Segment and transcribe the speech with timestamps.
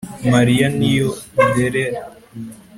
[0.31, 1.93] Mariya ni yodeler